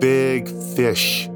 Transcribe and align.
Big 0.00 0.48
Fish. 0.48 1.28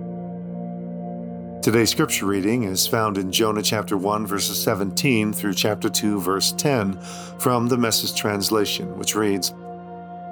Today's 1.61 1.91
scripture 1.91 2.25
reading 2.25 2.63
is 2.63 2.87
found 2.87 3.19
in 3.19 3.31
Jonah 3.31 3.61
chapter 3.61 3.99
1, 3.99 4.27
verses 4.27 4.63
17 4.63 5.35
through 5.35 5.53
chapter 5.53 5.91
2, 5.91 6.19
verse 6.19 6.53
10 6.53 6.99
from 7.39 7.69
the 7.69 7.77
Message 7.77 8.19
translation, 8.19 8.97
which 8.97 9.15
reads 9.15 9.53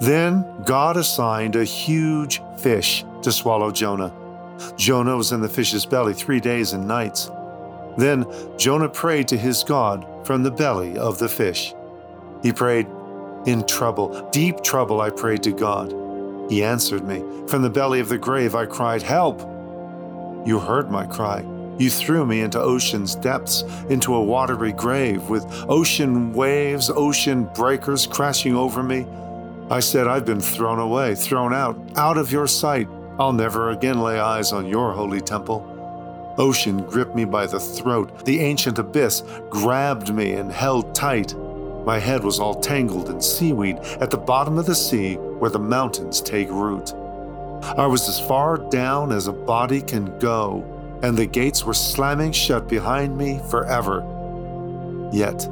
Then 0.00 0.46
God 0.64 0.96
assigned 0.96 1.56
a 1.56 1.64
huge 1.64 2.40
fish 2.56 3.04
to 3.20 3.30
swallow 3.30 3.70
Jonah. 3.70 4.14
Jonah 4.78 5.18
was 5.18 5.32
in 5.32 5.42
the 5.42 5.48
fish's 5.48 5.84
belly 5.84 6.14
three 6.14 6.40
days 6.40 6.72
and 6.72 6.88
nights. 6.88 7.30
Then 7.98 8.24
Jonah 8.56 8.88
prayed 8.88 9.28
to 9.28 9.36
his 9.36 9.62
God 9.62 10.06
from 10.26 10.42
the 10.42 10.50
belly 10.50 10.96
of 10.96 11.18
the 11.18 11.28
fish. 11.28 11.74
He 12.42 12.50
prayed, 12.50 12.86
In 13.44 13.66
trouble, 13.66 14.26
deep 14.30 14.62
trouble, 14.62 15.02
I 15.02 15.10
prayed 15.10 15.42
to 15.42 15.52
God. 15.52 16.01
He 16.52 16.62
answered 16.62 17.08
me. 17.08 17.24
From 17.48 17.62
the 17.62 17.70
belly 17.70 17.98
of 17.98 18.10
the 18.10 18.18
grave 18.18 18.54
I 18.54 18.66
cried, 18.66 19.00
Help! 19.00 19.40
You 20.46 20.58
heard 20.58 20.90
my 20.90 21.06
cry. 21.06 21.46
You 21.78 21.88
threw 21.88 22.26
me 22.26 22.42
into 22.42 22.60
ocean's 22.60 23.14
depths, 23.14 23.62
into 23.88 24.14
a 24.14 24.22
watery 24.22 24.74
grave, 24.74 25.30
with 25.30 25.46
ocean 25.70 26.34
waves, 26.34 26.90
ocean 26.90 27.48
breakers 27.54 28.06
crashing 28.06 28.54
over 28.54 28.82
me. 28.82 29.06
I 29.70 29.80
said, 29.80 30.06
I've 30.06 30.26
been 30.26 30.42
thrown 30.42 30.78
away, 30.78 31.14
thrown 31.14 31.54
out, 31.54 31.80
out 31.96 32.18
of 32.18 32.30
your 32.30 32.46
sight. 32.46 32.86
I'll 33.18 33.32
never 33.32 33.70
again 33.70 34.02
lay 34.02 34.20
eyes 34.20 34.52
on 34.52 34.66
your 34.66 34.92
holy 34.92 35.22
temple. 35.22 36.34
Ocean 36.36 36.82
gripped 36.82 37.14
me 37.14 37.24
by 37.24 37.46
the 37.46 37.60
throat. 37.60 38.26
The 38.26 38.40
ancient 38.40 38.78
abyss 38.78 39.22
grabbed 39.48 40.14
me 40.14 40.32
and 40.32 40.52
held 40.52 40.94
tight. 40.94 41.34
My 41.84 41.98
head 41.98 42.22
was 42.22 42.38
all 42.38 42.54
tangled 42.54 43.10
in 43.10 43.20
seaweed 43.20 43.76
at 44.00 44.10
the 44.10 44.16
bottom 44.16 44.56
of 44.56 44.66
the 44.66 44.74
sea 44.74 45.16
where 45.16 45.50
the 45.50 45.58
mountains 45.58 46.20
take 46.20 46.48
root. 46.48 46.92
I 47.62 47.86
was 47.86 48.08
as 48.08 48.20
far 48.20 48.56
down 48.56 49.12
as 49.12 49.26
a 49.26 49.32
body 49.32 49.80
can 49.80 50.18
go, 50.18 50.64
and 51.02 51.16
the 51.16 51.26
gates 51.26 51.64
were 51.64 51.74
slamming 51.74 52.32
shut 52.32 52.68
behind 52.68 53.16
me 53.16 53.40
forever. 53.50 54.04
Yet, 55.12 55.48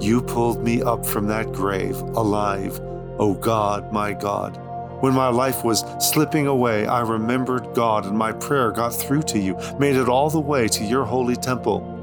you 0.00 0.22
pulled 0.22 0.62
me 0.62 0.82
up 0.82 1.04
from 1.04 1.26
that 1.28 1.52
grave 1.52 2.00
alive, 2.00 2.78
O 2.80 3.30
oh 3.30 3.34
God, 3.34 3.92
my 3.92 4.12
God. 4.12 4.58
When 5.00 5.12
my 5.12 5.28
life 5.28 5.64
was 5.64 5.84
slipping 5.98 6.46
away, 6.46 6.86
I 6.86 7.00
remembered 7.00 7.74
God 7.74 8.06
and 8.06 8.16
my 8.16 8.32
prayer 8.32 8.70
got 8.70 8.90
through 8.90 9.22
to 9.24 9.38
you, 9.38 9.58
made 9.78 9.96
it 9.96 10.08
all 10.08 10.30
the 10.30 10.40
way 10.40 10.66
to 10.68 10.84
your 10.84 11.04
holy 11.04 11.36
temple. 11.36 11.93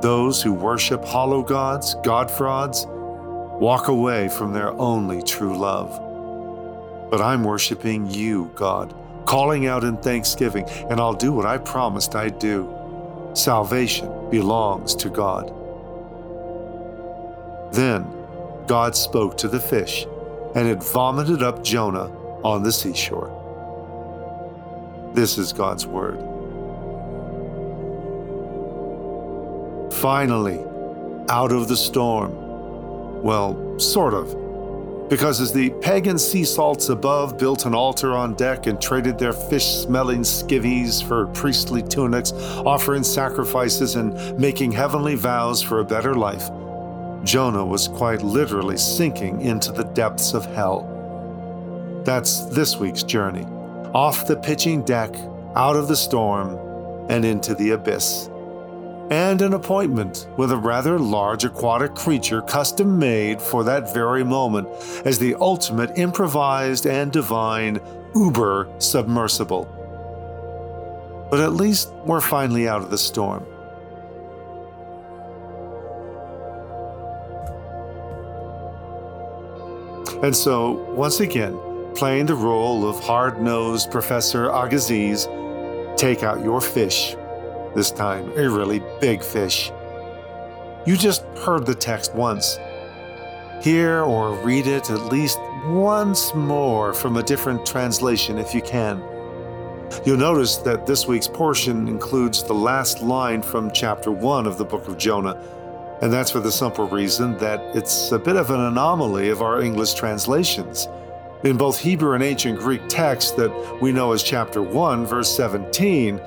Those 0.00 0.42
who 0.42 0.52
worship 0.52 1.04
hollow 1.04 1.42
gods, 1.42 1.94
God 2.04 2.30
frauds, 2.30 2.86
walk 2.88 3.88
away 3.88 4.28
from 4.28 4.52
their 4.52 4.70
only 4.72 5.22
true 5.22 5.56
love. 5.56 5.90
But 7.10 7.20
I'm 7.20 7.42
worshiping 7.42 8.08
you, 8.08 8.50
God, 8.54 8.94
calling 9.26 9.66
out 9.66 9.82
in 9.82 9.96
thanksgiving, 9.96 10.64
and 10.90 11.00
I'll 11.00 11.14
do 11.14 11.32
what 11.32 11.46
I 11.46 11.58
promised 11.58 12.14
I'd 12.14 12.38
do. 12.38 12.72
Salvation 13.34 14.30
belongs 14.30 14.94
to 14.96 15.10
God. 15.10 15.52
Then 17.72 18.06
God 18.66 18.94
spoke 18.94 19.36
to 19.38 19.48
the 19.48 19.60
fish 19.60 20.06
and 20.54 20.68
it 20.68 20.82
vomited 20.82 21.42
up 21.42 21.62
Jonah 21.62 22.10
on 22.42 22.62
the 22.62 22.72
seashore. 22.72 23.34
This 25.14 25.38
is 25.38 25.52
God's 25.52 25.86
Word. 25.86 26.37
Finally, 30.00 30.60
out 31.28 31.50
of 31.50 31.66
the 31.66 31.76
storm. 31.76 32.32
Well, 33.20 33.78
sort 33.80 34.14
of. 34.14 35.08
Because 35.08 35.40
as 35.40 35.52
the 35.52 35.70
pagan 35.80 36.18
sea 36.18 36.44
salts 36.44 36.88
above 36.88 37.36
built 37.36 37.66
an 37.66 37.74
altar 37.74 38.14
on 38.14 38.34
deck 38.34 38.66
and 38.66 38.80
traded 38.80 39.18
their 39.18 39.32
fish 39.32 39.66
smelling 39.66 40.20
skivvies 40.20 41.02
for 41.02 41.26
priestly 41.28 41.82
tunics, 41.82 42.32
offering 42.32 43.02
sacrifices 43.02 43.96
and 43.96 44.38
making 44.38 44.70
heavenly 44.70 45.16
vows 45.16 45.62
for 45.62 45.80
a 45.80 45.84
better 45.84 46.14
life, 46.14 46.48
Jonah 47.24 47.64
was 47.64 47.88
quite 47.88 48.22
literally 48.22 48.76
sinking 48.76 49.40
into 49.40 49.72
the 49.72 49.84
depths 49.84 50.32
of 50.32 50.46
hell. 50.54 50.86
That's 52.04 52.46
this 52.46 52.76
week's 52.76 53.02
journey 53.02 53.46
off 53.94 54.28
the 54.28 54.36
pitching 54.36 54.82
deck, 54.82 55.12
out 55.56 55.74
of 55.74 55.88
the 55.88 55.96
storm, 55.96 56.56
and 57.08 57.24
into 57.24 57.54
the 57.54 57.70
abyss. 57.70 58.30
And 59.10 59.40
an 59.40 59.54
appointment 59.54 60.28
with 60.36 60.52
a 60.52 60.56
rather 60.56 60.98
large 60.98 61.44
aquatic 61.44 61.94
creature 61.94 62.42
custom 62.42 62.98
made 62.98 63.40
for 63.40 63.64
that 63.64 63.94
very 63.94 64.22
moment 64.22 64.68
as 65.06 65.18
the 65.18 65.34
ultimate 65.36 65.96
improvised 65.98 66.86
and 66.86 67.10
divine 67.10 67.80
uber 68.14 68.68
submersible. 68.78 69.66
But 71.30 71.40
at 71.40 71.54
least 71.54 71.90
we're 72.04 72.20
finally 72.20 72.68
out 72.68 72.82
of 72.82 72.90
the 72.90 72.98
storm. 72.98 73.46
And 80.22 80.34
so, 80.34 80.72
once 80.94 81.20
again, 81.20 81.58
playing 81.94 82.26
the 82.26 82.34
role 82.34 82.88
of 82.88 82.98
hard 83.00 83.40
nosed 83.40 83.90
Professor 83.90 84.50
Agassiz, 84.50 85.28
take 85.96 86.22
out 86.22 86.42
your 86.42 86.60
fish, 86.60 87.14
this 87.74 87.90
time 87.90 88.30
a 88.36 88.48
really 88.48 88.82
big 89.00 89.22
fish. 89.22 89.70
You 90.86 90.96
just 90.96 91.22
heard 91.44 91.66
the 91.66 91.74
text 91.74 92.14
once. 92.14 92.58
Hear 93.62 94.02
or 94.02 94.34
read 94.44 94.66
it 94.66 94.90
at 94.90 95.06
least 95.06 95.38
once 95.66 96.34
more 96.34 96.94
from 96.94 97.16
a 97.16 97.22
different 97.22 97.66
translation 97.66 98.38
if 98.38 98.54
you 98.54 98.62
can. 98.62 99.02
You'll 100.04 100.18
notice 100.18 100.56
that 100.58 100.86
this 100.86 101.06
week's 101.06 101.28
portion 101.28 101.88
includes 101.88 102.42
the 102.42 102.54
last 102.54 103.02
line 103.02 103.42
from 103.42 103.70
chapter 103.72 104.10
1 104.10 104.46
of 104.46 104.58
the 104.58 104.64
book 104.64 104.86
of 104.86 104.98
Jonah 104.98 105.40
and 106.00 106.12
that's 106.12 106.30
for 106.30 106.38
the 106.38 106.52
simple 106.52 106.88
reason 106.88 107.36
that 107.38 107.60
it's 107.74 108.12
a 108.12 108.18
bit 108.18 108.36
of 108.36 108.50
an 108.50 108.60
anomaly 108.60 109.30
of 109.30 109.42
our 109.42 109.60
English 109.60 109.94
translations. 109.94 110.86
In 111.42 111.56
both 111.56 111.78
Hebrew 111.78 112.14
and 112.14 112.22
ancient 112.22 112.60
Greek 112.60 112.82
texts 112.88 113.32
that 113.32 113.78
we 113.80 113.90
know 113.90 114.12
as 114.12 114.22
chapter 114.22 114.62
1, 114.62 115.06
verse 115.06 115.34
17, 115.34 116.20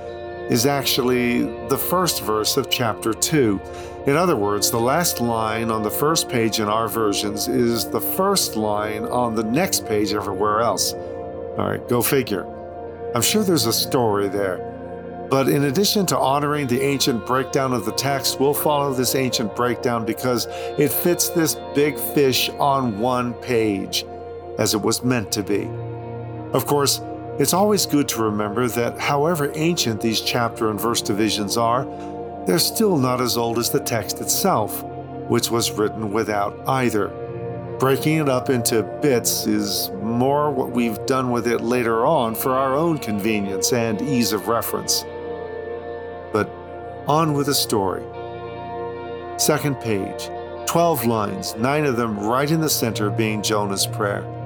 is 0.52 0.66
actually 0.66 1.44
the 1.70 1.78
first 1.78 2.22
verse 2.24 2.58
of 2.58 2.70
chapter 2.70 3.14
2. 3.14 3.60
In 4.06 4.18
other 4.18 4.36
words, 4.36 4.70
the 4.70 4.80
last 4.80 5.22
line 5.22 5.72
on 5.72 5.82
the 5.82 5.90
first 5.90 6.28
page 6.28 6.60
in 6.60 6.68
our 6.68 6.90
versions 6.90 7.48
is 7.48 7.90
the 7.90 8.02
first 8.02 8.58
line 8.58 9.06
on 9.06 9.34
the 9.34 9.44
next 9.44 9.88
page 9.88 10.14
everywhere 10.14 10.60
else. 10.60 10.94
All 10.94 11.70
right, 11.70 11.88
go 11.88 12.02
figure. 12.02 12.46
I'm 13.16 13.22
sure 13.22 13.44
there's 13.44 13.66
a 13.66 13.72
story 13.72 14.28
there. 14.28 14.68
But 15.30 15.48
in 15.48 15.64
addition 15.64 16.06
to 16.08 16.18
honoring 16.18 16.68
the 16.68 16.82
ancient 16.82 17.26
breakdown 17.26 17.72
of 17.72 17.86
the 17.86 17.94
text, 17.94 18.38
we'll 18.42 18.54
follow 18.54 18.94
this 18.94 19.16
ancient 19.16 19.56
breakdown 19.56 20.06
because 20.06 20.48
it 20.78 20.92
fits 20.92 21.30
this 21.30 21.56
big 21.74 21.98
fish 21.98 22.50
on 22.60 23.00
one 23.00 23.34
page, 23.36 24.06
as 24.60 24.74
it 24.74 24.82
was 24.82 25.02
meant 25.02 25.32
to 25.32 25.44
be. 25.44 25.70
Of 26.52 26.66
course, 26.66 27.00
it's 27.42 27.54
always 27.54 27.88
good 27.88 28.08
to 28.08 28.22
remember 28.22 28.68
that 28.68 29.00
however 29.00 29.52
ancient 29.56 30.00
these 30.00 30.22
chapter 30.22 30.70
and 30.70 30.80
verse 30.80 31.02
divisions 31.02 31.58
are, 31.58 31.86
they're 32.46 32.60
still 32.60 33.00
not 33.00 33.20
as 33.20 33.36
old 33.36 33.58
as 33.58 33.72
the 33.72 33.80
text 33.80 34.22
itself, 34.22 34.84
which 35.28 35.50
was 35.50 35.72
written 35.72 36.14
without 36.14 36.56
either. 36.70 37.08
Breaking 37.80 38.18
it 38.18 38.30
up 38.30 38.52
into 38.52 38.84
bits 39.02 39.48
is 39.48 39.90
more 40.04 40.52
what 40.52 40.70
we've 40.70 41.04
done 41.08 41.32
with 41.32 41.48
it 41.48 41.62
later 41.62 42.06
on 42.06 42.36
for 42.36 42.52
our 42.52 42.76
own 42.76 43.00
convenience 43.00 43.74
and 43.74 44.00
ease 44.04 44.34
of 44.34 44.48
reference. 44.48 45.04
But 46.32 46.48
on 47.08 47.34
with 47.34 47.48
the 47.48 47.56
story. 47.56 48.04
Second 49.40 49.80
page, 49.82 50.30
12 50.68 51.08
lines, 51.08 51.56
nine 51.56 51.86
of 51.86 51.98
them 51.98 52.20
right 52.20 52.52
in 52.52 52.62
the 52.62 52.70
center 52.70 53.10
being 53.10 53.42
Jonah's 53.42 53.88
prayer. 53.88 54.41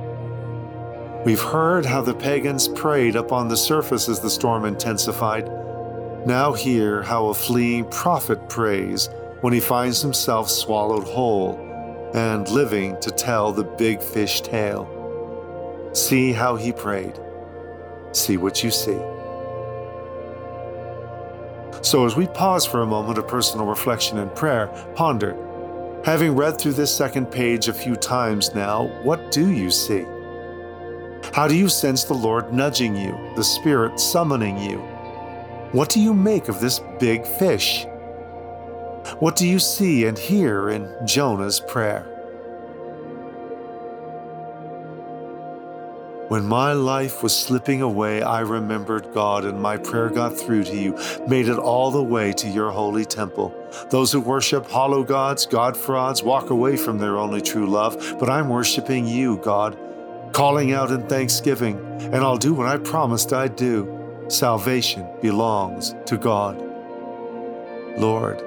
We've 1.26 1.42
heard 1.42 1.88
how 1.88 2.04
the 2.04 2.14
pagans 2.14 2.68
prayed 2.68 3.16
up 3.16 3.32
on 3.32 3.48
the 3.48 3.58
surface 3.58 4.08
as 4.08 4.20
the 4.20 4.30
storm 4.30 4.64
intensified. 4.64 5.48
Now 6.28 6.54
hear 6.54 7.02
how 7.02 7.30
a 7.30 7.34
fleeing 7.34 7.86
prophet 7.86 8.48
prays 8.48 9.10
when 9.42 9.52
he 9.52 9.60
finds 9.60 10.04
himself 10.04 10.52
swallowed 10.52 11.04
whole 11.04 11.58
and 12.14 12.48
living 12.50 12.96
to 13.02 13.10
tell 13.10 13.52
the 13.52 13.64
big 13.64 14.04
fish 14.04 14.42
tale. 14.42 14.88
See 15.94 16.32
how 16.32 16.58
he 16.58 16.72
prayed. 16.72 17.20
See 18.12 18.38
what 18.38 18.64
you 18.64 18.70
see. 18.70 19.00
So, 21.82 22.06
as 22.06 22.16
we 22.16 22.28
pause 22.28 22.68
for 22.68 22.82
a 22.82 22.86
moment 22.86 23.18
of 23.18 23.28
personal 23.28 23.66
reflection 23.66 24.20
and 24.20 24.34
prayer, 24.36 24.68
ponder 24.94 25.36
having 26.06 26.36
read 26.36 26.60
through 26.60 26.74
this 26.74 26.96
second 26.96 27.32
page 27.32 27.68
a 27.68 27.74
few 27.74 27.96
times 27.96 28.54
now, 28.54 28.86
what 29.02 29.32
do 29.32 29.50
you 29.50 29.72
see? 29.72 30.06
How 31.36 31.50
do 31.50 31.56
you 31.58 31.68
sense 31.68 32.06
the 32.06 32.14
Lord 32.14 32.54
nudging 32.54 32.96
you, 32.96 33.12
the 33.36 33.44
Spirit 33.44 34.00
summoning 34.00 34.58
you? 34.58 34.78
What 35.74 35.90
do 35.90 36.00
you 36.00 36.14
make 36.14 36.48
of 36.48 36.62
this 36.62 36.80
big 36.98 37.26
fish? 37.26 37.86
What 39.20 39.36
do 39.36 39.46
you 39.46 39.60
see 39.60 40.06
and 40.06 40.18
hear 40.18 40.70
in 40.70 40.90
Jonah's 41.06 41.60
prayer? 41.60 42.04
When 46.30 46.46
my 46.46 46.72
life 46.72 47.22
was 47.22 47.38
slipping 47.38 47.82
away, 47.82 48.22
I 48.22 48.40
remembered 48.40 49.14
God, 49.14 49.44
and 49.44 49.62
my 49.62 49.76
prayer 49.76 50.10
got 50.10 50.38
through 50.38 50.64
to 50.64 50.76
you, 50.78 50.98
made 51.28 51.50
it 51.50 51.60
all 51.60 51.92
the 51.92 52.02
way 52.02 52.32
to 52.32 52.48
your 52.48 52.72
holy 52.72 53.04
temple. 53.04 53.54
Those 53.90 54.14
who 54.14 54.22
worship 54.22 54.72
hollow 54.72 55.04
gods, 55.04 55.46
God 55.46 55.76
frauds, 55.76 56.24
walk 56.24 56.50
away 56.50 56.78
from 56.78 56.98
their 56.98 57.18
only 57.18 57.42
true 57.42 57.68
love, 57.68 58.16
but 58.22 58.30
I'm 58.30 58.48
worshiping 58.48 59.06
you, 59.06 59.36
God, 59.44 59.78
calling 60.36 60.74
out 60.74 60.92
in 60.92 61.02
thanksgiving, 61.08 61.78
and 62.02 62.18
I'll 62.18 62.36
do 62.36 62.54
what 62.54 62.68
I 62.68 62.76
promised 62.76 63.32
I'd 63.32 63.56
do. 63.56 64.26
Salvation 64.28 65.08
belongs 65.22 65.96
to 66.08 66.18
God. 66.18 66.62
Lord, 67.98 68.44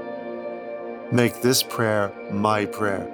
make 1.11 1.40
this 1.40 1.62
prayer 1.62 2.12
my 2.31 2.67
prayer. 2.67 3.08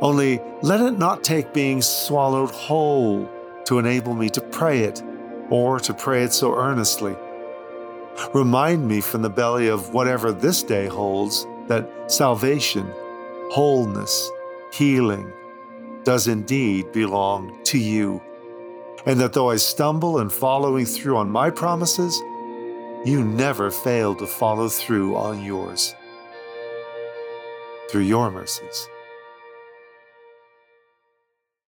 Only 0.00 0.42
let 0.60 0.80
it 0.80 0.98
not 0.98 1.22
take 1.22 1.54
being 1.54 1.80
swallowed 1.80 2.50
whole 2.50 3.30
to 3.66 3.78
enable 3.78 4.14
me 4.14 4.28
to 4.30 4.40
pray 4.40 4.80
it 4.80 5.04
or 5.48 5.78
to 5.78 5.94
pray 5.94 6.24
it 6.24 6.32
so 6.32 6.52
earnestly. 6.56 7.14
Remind 8.34 8.88
me 8.88 9.00
from 9.02 9.22
the 9.22 9.30
belly 9.30 9.68
of 9.68 9.94
whatever 9.94 10.32
this 10.32 10.64
day 10.64 10.88
holds 10.88 11.46
that 11.68 11.88
salvation, 12.10 12.92
wholeness, 13.52 14.28
healing 14.72 15.32
does 16.06 16.28
indeed 16.28 16.92
belong 16.92 17.58
to 17.64 17.78
you. 17.78 18.22
And 19.06 19.18
that 19.18 19.32
though 19.32 19.50
I 19.50 19.56
stumble 19.56 20.20
in 20.20 20.30
following 20.30 20.86
through 20.86 21.16
on 21.16 21.28
my 21.28 21.50
promises, 21.50 22.22
you 23.04 23.24
never 23.24 23.72
fail 23.72 24.14
to 24.14 24.26
follow 24.26 24.68
through 24.68 25.16
on 25.16 25.42
yours. 25.42 25.96
Through 27.90 28.02
your 28.02 28.30
mercies. 28.30 28.88